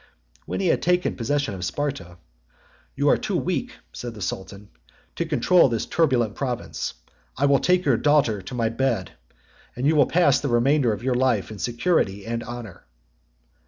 When 0.47 0.61
he 0.61 0.65
had 0.69 0.81
taken 0.81 1.15
possession 1.15 1.53
of 1.53 1.63
Sparta, 1.63 2.17
"You 2.95 3.07
are 3.09 3.17
too 3.17 3.37
weak," 3.37 3.73
said 3.93 4.15
the 4.15 4.21
sultan, 4.23 4.69
"to 5.15 5.27
control 5.27 5.69
this 5.69 5.85
turbulent 5.85 6.33
province: 6.33 6.95
I 7.37 7.45
will 7.45 7.59
take 7.59 7.85
your 7.85 7.97
daughter 7.97 8.41
to 8.41 8.55
my 8.55 8.69
bed; 8.69 9.11
and 9.75 9.85
you 9.85 9.93
shall 9.93 10.07
pass 10.07 10.39
the 10.39 10.49
remainder 10.49 10.91
of 10.91 11.03
your 11.03 11.13
life 11.13 11.51
in 11.51 11.59
security 11.59 12.25
and 12.25 12.41
honor." 12.43 12.83